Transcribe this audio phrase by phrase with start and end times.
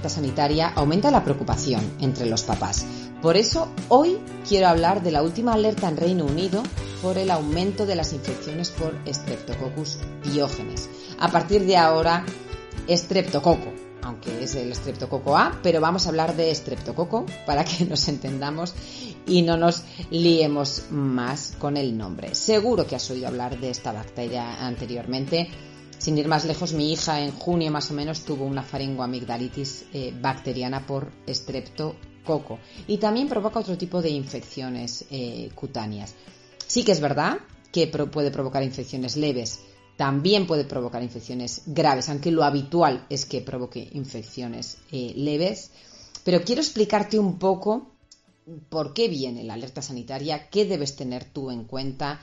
[0.00, 2.86] alerta sanitaria aumenta la preocupación entre los papás.
[3.20, 6.62] Por eso hoy quiero hablar de la última alerta en Reino Unido
[7.02, 10.88] por el aumento de las infecciones por Streptococcus pyogenes.
[11.18, 12.24] A partir de ahora,
[12.88, 18.08] Streptococo, aunque es el Streptococo A, pero vamos a hablar de Streptococo para que nos
[18.08, 18.74] entendamos
[19.26, 22.34] y no nos liemos más con el nombre.
[22.34, 25.50] Seguro que has oído hablar de esta bacteria anteriormente
[26.00, 30.14] sin ir más lejos, mi hija en junio más o menos tuvo una faringoamigdalitis eh,
[30.18, 36.14] bacteriana por estreptococo y también provoca otro tipo de infecciones eh, cutáneas.
[36.66, 37.38] Sí que es verdad
[37.70, 39.60] que puede provocar infecciones leves,
[39.98, 45.70] también puede provocar infecciones graves, aunque lo habitual es que provoque infecciones eh, leves.
[46.24, 47.92] Pero quiero explicarte un poco
[48.70, 52.22] por qué viene la alerta sanitaria, qué debes tener tú en cuenta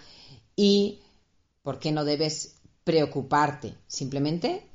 [0.56, 1.02] y
[1.62, 2.56] por qué no debes
[2.88, 3.76] preocuparte.
[3.86, 4.66] Simplemente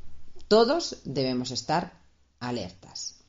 [0.46, 1.94] todos debemos estar
[2.40, 3.24] alertas.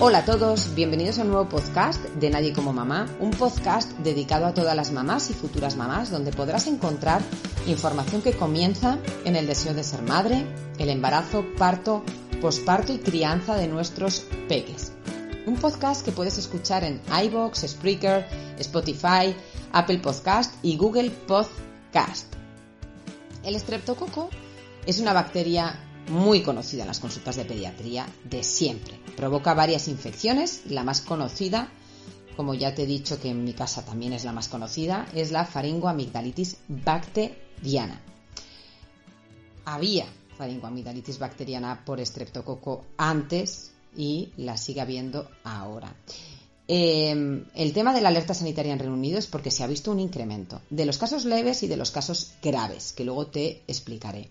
[0.00, 4.46] Hola a todos, bienvenidos a un nuevo podcast de Nadie como Mamá, un podcast dedicado
[4.46, 7.22] a todas las mamás y futuras mamás donde podrás encontrar
[7.68, 10.44] información que comienza en el deseo de ser madre,
[10.78, 12.02] el embarazo, parto,
[12.40, 14.73] posparto y crianza de nuestros peques
[15.46, 18.26] un podcast que puedes escuchar en iBox, Spreaker,
[18.58, 19.34] Spotify,
[19.72, 22.32] Apple Podcast y Google Podcast.
[23.42, 24.30] El estreptococo
[24.86, 25.78] es una bacteria
[26.08, 28.98] muy conocida en las consultas de pediatría de siempre.
[29.16, 31.68] Provoca varias infecciones, la más conocida,
[32.36, 35.30] como ya te he dicho que en mi casa también es la más conocida, es
[35.30, 38.00] la faringoamigdalitis bacteriana.
[39.66, 40.06] Había
[40.36, 45.94] faringoamigdalitis bacteriana por estreptococo antes y la sigue habiendo ahora.
[46.66, 49.90] Em, el tema de la alerta sanitaria en Reino Unido es porque se ha visto
[49.92, 54.30] un incremento de los casos leves y de los casos graves, que luego te explicaré.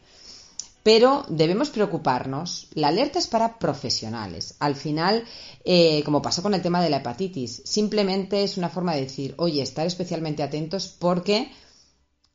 [0.83, 2.67] Pero debemos preocuparnos.
[2.73, 4.55] La alerta es para profesionales.
[4.59, 5.23] Al final,
[5.63, 9.33] eh, como pasó con el tema de la hepatitis, simplemente es una forma de decir,
[9.37, 11.51] oye, estar especialmente atentos porque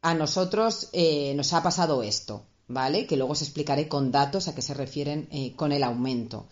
[0.00, 3.06] a nosotros eh, nos ha pasado esto, ¿vale?
[3.06, 6.46] Que luego os explicaré con datos a qué se refieren eh, con el aumento.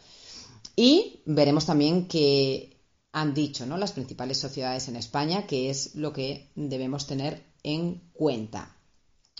[0.76, 2.76] Y veremos también que
[3.12, 3.78] han dicho ¿no?
[3.78, 8.76] las principales sociedades en España, que es lo que debemos tener en cuenta.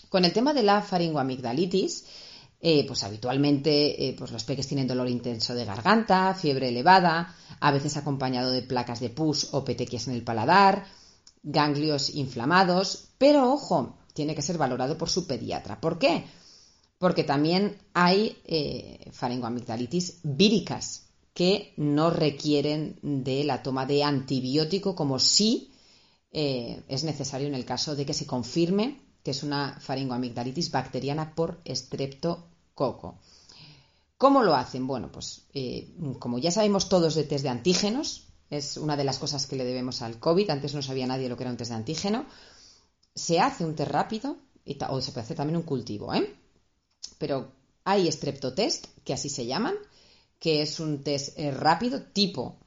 [0.09, 2.05] Con el tema de la faringoamigdalitis,
[2.59, 7.71] eh, pues habitualmente eh, pues los peques tienen dolor intenso de garganta, fiebre elevada, a
[7.71, 10.85] veces acompañado de placas de pus o petequias en el paladar,
[11.43, 15.79] ganglios inflamados, pero ojo, tiene que ser valorado por su pediatra.
[15.79, 16.25] ¿Por qué?
[16.97, 21.06] Porque también hay eh, faringoamigdalitis víricas,
[21.37, 25.71] que no requieren de la toma de antibiótico como sí
[26.31, 31.35] eh, es necesario en el caso de que se confirme que es una faringoamigdalitis bacteriana
[31.35, 33.19] por estreptococo.
[34.17, 34.87] ¿Cómo lo hacen?
[34.87, 39.19] Bueno, pues eh, como ya sabemos todos de test de antígenos, es una de las
[39.19, 41.69] cosas que le debemos al COVID, antes no sabía nadie lo que era un test
[41.69, 42.25] de antígeno,
[43.13, 44.37] se hace un test rápido
[44.89, 46.35] o se puede hacer también un cultivo, ¿eh?
[47.19, 47.51] Pero
[47.83, 49.75] hay streptotest, que así se llaman,
[50.39, 52.59] que es un test eh, rápido, tipo,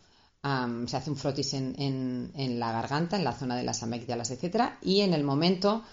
[0.42, 5.00] se hace un frotis en, la garganta, en la zona de las amígdalas, etcétera, y
[5.00, 5.84] en el momento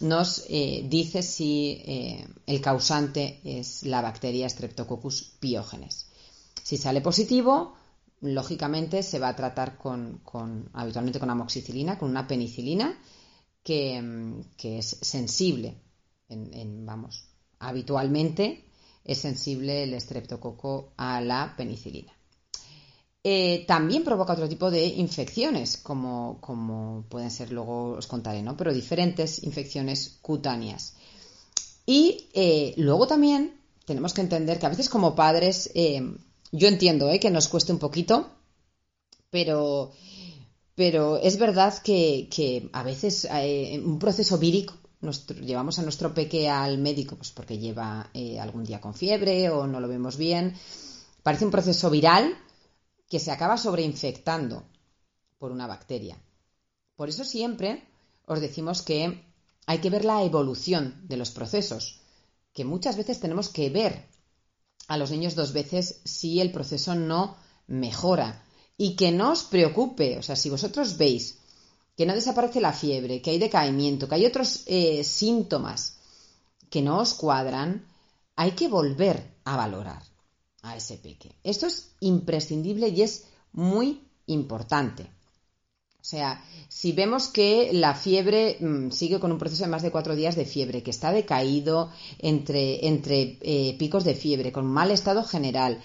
[0.00, 6.06] nos eh, dice si eh, el causante es la bacteria Streptococcus pyogenes.
[6.62, 7.74] Si sale positivo,
[8.20, 10.20] lógicamente se va a tratar con,
[10.72, 12.96] habitualmente con amoxicilina, con una penicilina
[13.64, 13.98] que,
[14.62, 15.82] es sensible,
[16.28, 17.24] vamos,
[17.58, 18.67] habitualmente
[19.08, 22.12] es sensible el estreptococo a la penicilina.
[23.24, 28.56] Eh, también provoca otro tipo de infecciones, como, como, pueden ser, luego os contaré, ¿no?
[28.56, 30.94] Pero diferentes infecciones cutáneas.
[31.86, 36.02] Y eh, luego también tenemos que entender que a veces como padres, eh,
[36.52, 38.30] yo entiendo que nos cueste un poquito,
[39.30, 39.90] pero,
[40.74, 43.26] pero es verdad que, que a veces
[43.84, 48.80] un proceso vírico llevamos a nuestro peque al médico pues porque lleva eh, algún día
[48.80, 50.54] con fiebre o no lo vemos bien.
[51.22, 52.36] Parece un proceso viral
[53.08, 54.64] que se acaba sobreinfectando
[55.38, 56.18] por una bacteria.
[56.96, 57.84] Por eso siempre
[58.26, 59.24] os decimos que
[59.66, 62.00] hay que ver la evolución de los procesos,
[62.52, 64.08] que muchas veces tenemos que ver
[64.88, 67.36] a los niños dos veces si el proceso no
[67.66, 68.42] mejora
[68.76, 71.38] y que no os preocupe, o sea, si vosotros veis
[71.98, 75.98] que no desaparece la fiebre, que hay decaimiento, que hay otros eh, síntomas
[76.70, 77.88] que no os cuadran,
[78.36, 80.00] hay que volver a valorar
[80.62, 81.34] a ese peque.
[81.42, 85.10] Esto es imprescindible y es muy importante.
[86.00, 89.90] O sea, si vemos que la fiebre mm, sigue con un proceso de más de
[89.90, 91.90] cuatro días de fiebre, que está decaído
[92.20, 92.78] entre,
[93.40, 95.82] eh, picos de fiebre, con mal estado general,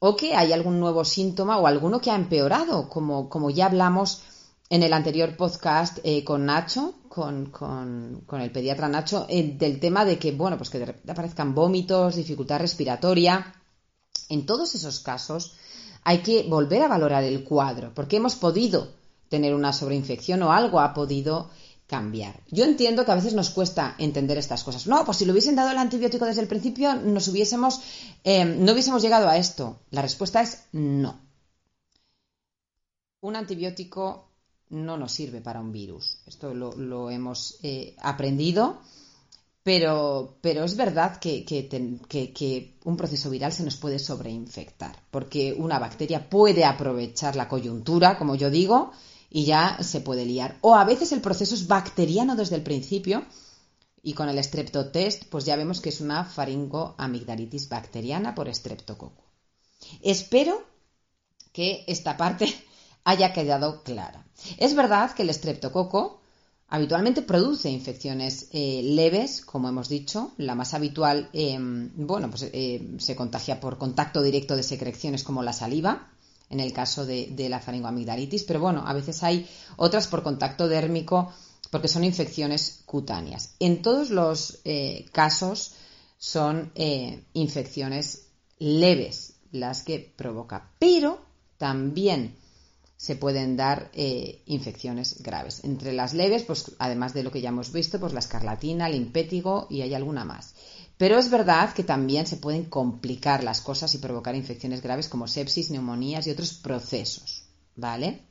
[0.00, 4.20] o que hay algún nuevo síntoma o alguno que ha empeorado, como ya hablamos
[4.68, 10.04] en el anterior podcast eh, con Nacho, con, con, el pediatra Nacho, eh, del tema
[10.04, 13.54] de que, bueno, pues que de repente aparezcan vómitos, dificultad respiratoria.
[14.28, 15.54] En todos esos casos
[16.02, 18.88] hay que volver a valorar el cuadro, porque hemos podido
[19.28, 21.50] tener una sobreinfección o algo ha podido
[21.86, 22.40] cambiar.
[22.50, 24.88] Yo entiendo que a veces nos cuesta entender estas cosas.
[24.88, 27.80] No, pues si le hubiesen dado el antibiótico desde el principio, nos hubiésemos,
[28.24, 29.78] eh, no hubiésemos llegado a esto.
[29.90, 31.20] La respuesta es no.
[33.20, 34.26] Un antibiótico
[34.70, 36.18] no nos sirve para un virus.
[36.26, 38.80] Esto lo, hemos eh, aprendido,
[39.62, 45.78] pero, pero, es verdad que, que, un proceso viral se nos puede sobreinfectar, porque una
[45.78, 48.92] bacteria puede aprovechar la coyuntura, como yo digo,
[49.30, 50.58] y ya se puede liar.
[50.60, 53.24] O a veces el proceso es bacteriano desde el principio
[54.02, 59.24] y con el streptotest pues ya vemos que es una faringoamigdalitis bacteriana por streptococo.
[60.00, 60.64] Espero
[61.52, 62.46] que esta parte
[63.06, 64.26] haya quedado clara.
[64.58, 66.20] Es verdad que el streptococo
[66.68, 70.32] habitualmente produce infecciones eh, leves, como hemos dicho.
[70.38, 75.44] La más habitual, em, bueno, pues eh, se contagia por contacto directo de secreciones como
[75.44, 76.10] la saliva,
[76.50, 81.32] en el caso de, la faringoamigdalitis, pero bueno, a veces hay otras por contacto dérmico
[81.70, 83.54] porque son infecciones cutáneas.
[83.60, 85.74] En todos los eh, casos
[86.18, 86.72] son
[87.34, 88.26] infecciones
[88.58, 91.20] leves las que provoca, pero
[91.58, 92.34] también
[92.96, 95.64] se pueden dar eh, infecciones graves.
[95.64, 98.94] Entre las leves, pues además de lo que ya hemos visto, pues la escarlatina, el
[98.94, 100.54] impétigo y hay alguna más.
[100.96, 105.28] Pero es verdad que también se pueden complicar las cosas y provocar infecciones graves como
[105.28, 107.44] sepsis, neumonías y otros procesos.
[107.74, 108.22] ¿Vale?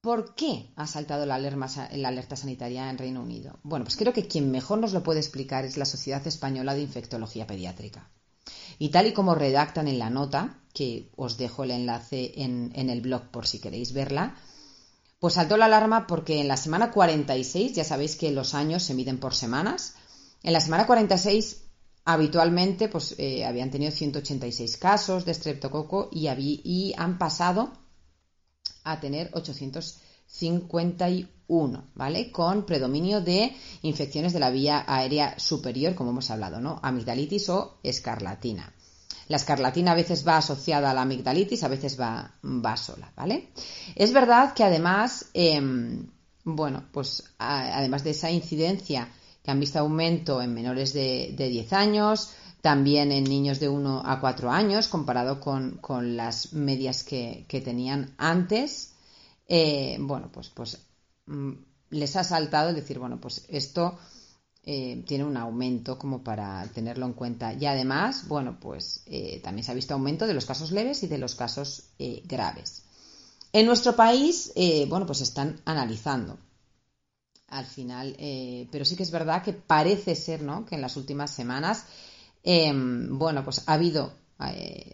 [0.00, 3.58] ¿Por qué ha saltado la alerta, la alerta sanitaria en Reino Unido?
[3.62, 6.82] Bueno, pues creo que quien mejor nos lo puede explicar es la Sociedad Española de
[6.82, 8.08] Infectología Pediátrica.
[8.78, 13.00] Y tal y como redactan en la nota, que os dejo el enlace en, el
[13.00, 14.36] blog por si queréis verla,
[15.18, 18.94] pues saltó la alarma porque en la semana 46, ya sabéis que los años se
[18.94, 19.94] miden por semanas,
[20.42, 21.64] en la semana 46
[22.04, 27.72] habitualmente pues, eh, habían tenido 186 casos de streptococo y, y han pasado
[28.84, 30.07] a tener 851
[31.48, 32.30] 1, ¿vale?
[32.30, 36.78] Con predominio de infecciones de la vía aérea superior, como hemos hablado, ¿no?
[36.82, 38.72] Amigdalitis o escarlatina.
[39.28, 42.32] La escarlatina a veces va asociada a la amigdalitis, a veces va,
[42.76, 43.50] sola, ¿vale?
[43.94, 46.06] Es verdad que además, em,
[46.44, 49.08] bueno, pues además de esa incidencia
[49.42, 52.30] que han visto aumento en menores de, 10 años,
[52.62, 58.94] también en niños de 1 a 4 años, comparado con, las medias que, tenían antes,
[59.48, 60.78] eh, bueno, pues, pues
[61.28, 61.52] Mm,
[61.90, 63.98] les ha saltado decir, bueno, pues esto
[64.64, 67.52] eh, tiene un aumento como para tenerlo en cuenta.
[67.52, 71.06] Y además, bueno, pues eh, también se ha visto aumento de los casos leves y
[71.06, 71.90] de los casos
[72.24, 72.82] graves.
[73.52, 74.52] En nuestro país,
[74.88, 76.38] bueno, pues están analizando
[77.48, 78.14] al final,
[78.70, 80.66] pero sí que es verdad que parece ser, ¿no?
[80.66, 81.86] Que en las últimas semanas,
[82.42, 84.12] em, bueno, pues ha habido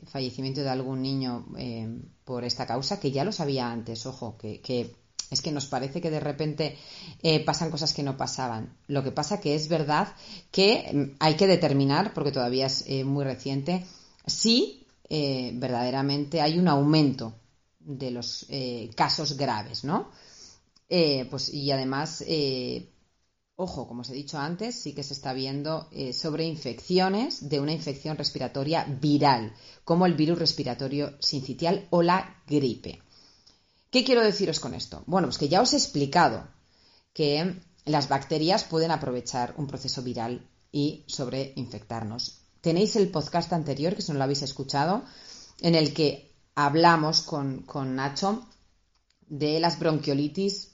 [0.07, 4.97] fallecimiento de algún niño em, por esta causa, que ya lo sabía antes, ojo, que,
[5.31, 6.77] es que nos parece que de repente
[7.23, 8.77] eh, pasan cosas que no pasaban.
[8.87, 10.15] Lo que pasa que es verdad
[10.51, 13.85] que mm, hay que determinar, porque todavía es eh, muy reciente,
[14.27, 17.35] si eh, verdaderamente hay un aumento
[17.81, 18.47] de los
[18.97, 20.11] casos graves, ¿no?
[20.89, 22.25] pues, y además,
[23.57, 27.73] ojo, como os he dicho antes, sí que se está viendo sobre infecciones de una
[27.73, 33.01] infección respiratoria viral, como el virus respiratorio sincitial o la gripe.
[33.91, 35.05] ¿Qué quiero deciros con esto?
[35.07, 36.49] Bueno, pues que ya os he explicado
[37.13, 42.41] que las bacterias pueden aprovechar un proceso viral y sobreinfectarnos.
[42.61, 45.05] Tenéis el podcast anterior, que si no lo habéis escuchado,
[45.61, 48.45] en el que hablamos con, con Nacho
[49.29, 50.74] de las bronquiolitis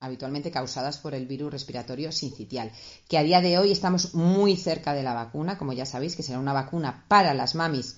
[0.00, 2.70] habitualmente causadas por el virus respiratorio sincitial,
[3.08, 6.22] que a día de hoy estamos muy cerca de la vacuna, como ya sabéis, que
[6.22, 7.96] será una vacuna para las mamis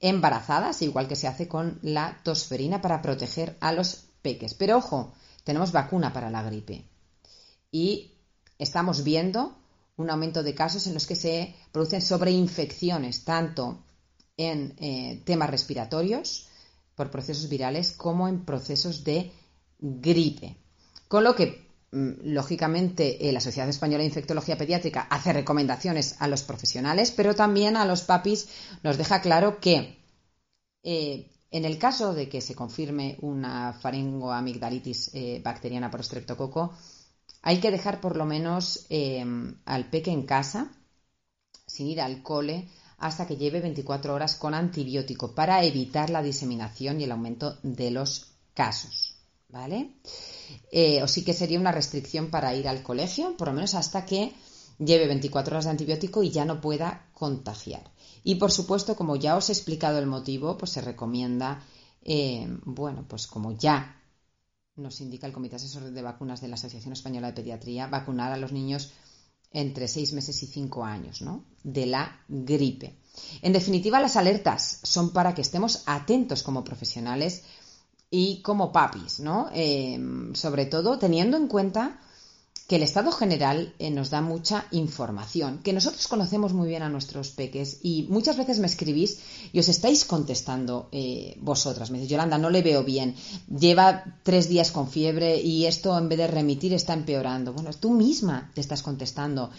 [0.00, 4.54] embarazadas, igual que se hace con la tosferina para proteger a los peques.
[4.54, 5.12] Pero ojo,
[5.44, 6.84] tenemos vacuna para la gripe.
[7.70, 8.12] Y
[8.58, 9.56] estamos viendo
[9.96, 13.84] un aumento de casos en los que se producen sobreinfecciones, tanto
[14.36, 16.46] en eh, temas respiratorios,
[16.94, 19.32] por procesos virales, como en procesos de
[19.78, 20.56] gripe.
[21.08, 26.28] Con lo que, mm, lógicamente, eh, la Sociedad Española de Infectología Pediátrica hace recomendaciones a
[26.28, 28.48] los profesionales, pero también a los papis
[28.82, 29.96] nos deja claro que
[30.82, 36.74] eh, En el caso de que se confirme una faringoamigdalitis eh, bacteriana por estreptococo,
[37.42, 40.70] hay que dejar por lo menos em, al peque en casa,
[41.66, 47.00] sin ir al cole, hasta que lleve 24 horas con antibiótico para evitar la diseminación
[47.00, 49.07] y el aumento de los casos.
[49.48, 49.94] ¿Vale?
[50.70, 54.04] Eh, o sí que sería una restricción para ir al colegio, por lo menos hasta
[54.04, 54.34] que
[54.78, 57.90] lleve 24 horas de antibiótico y ya no pueda contagiar.
[58.22, 61.64] Y por supuesto, como ya os he explicado el motivo, pues se recomienda,
[62.02, 63.96] eh, bueno, pues como ya
[64.76, 68.36] nos indica el Comité Asesor de Vacunas de la Asociación Española de Pediatría, vacunar a
[68.36, 68.92] los niños
[69.50, 71.44] entre 6 meses y 5 años, ¿no?
[71.64, 72.98] De la gripe.
[73.42, 77.42] En definitiva, las alertas son para que estemos atentos como profesionales
[78.10, 79.50] y como papis, ¿no?
[79.52, 79.98] Eh,
[80.34, 82.00] sobre todo teniendo en cuenta
[82.68, 86.90] que el estado general eh, nos da mucha información, que nosotros conocemos muy bien a
[86.90, 89.20] nuestros peques y muchas veces me escribís
[89.54, 91.90] y os estáis contestando eh, vosotras.
[91.90, 93.14] Me dice, Yolanda, no le veo bien,
[93.48, 97.54] lleva tres días con fiebre y esto en vez de remitir está empeorando.
[97.54, 99.50] Bueno, tú misma te estás contestando.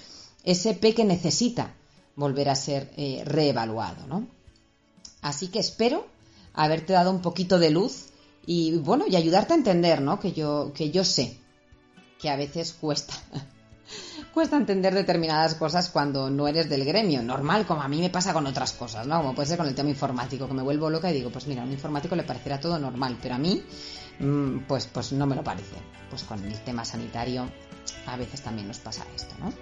[0.44, 1.74] Ese peque necesita
[2.16, 4.28] volver a ser eh, reevaluado, ¿no?
[5.22, 6.06] Así que espero
[6.54, 8.09] haberte dado un poquito de luz
[8.46, 10.20] y bueno, y ayudarte a entender, ¿no?
[10.20, 11.38] Que yo, que yo sé
[12.20, 13.14] que a veces cuesta.
[14.34, 17.24] cuesta entender determinadas cosas cuando no eres del gremio.
[17.24, 19.18] Normal, como a mí me pasa con otras cosas, ¿no?
[19.18, 21.62] Como puede ser con el tema informático, que me vuelvo loca y digo, pues mira,
[21.62, 23.64] a un informático le parecerá todo normal, pero a mí,
[24.20, 25.76] mm, pues, pues no me lo parece.
[26.10, 27.50] Pues con el tema sanitario
[28.06, 29.54] a veces también nos pasa esto, ¿no?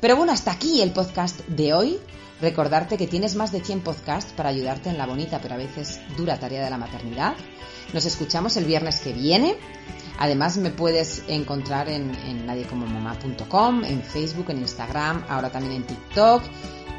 [0.00, 1.98] Pero bueno, hasta aquí el podcast de hoy.
[2.38, 6.00] Recordarte que tienes más de 100 podcasts para ayudarte en la bonita pero a veces
[6.18, 7.34] dura tarea de la maternidad.
[7.92, 9.56] Nos escuchamos el viernes que viene.
[10.18, 16.42] Además me puedes encontrar en, en nadiecomomamá.com, en Facebook, en Instagram, ahora también en TikTok.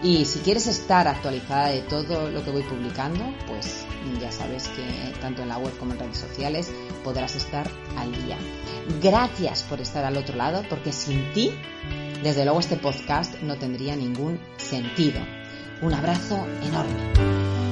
[0.03, 3.85] Y si quieres estar actualizada de todo lo que voy publicando, pues
[4.21, 4.83] ya sabes que
[5.19, 6.71] tanto en la web como en redes sociales
[7.03, 7.67] podrás estar
[7.97, 8.37] al día.
[9.01, 11.51] Gracias por estar al otro lado, porque sin ti,
[12.21, 15.19] desde luego este podcast no tendría ningún sentido.
[15.81, 17.66] Un abrazo enorme.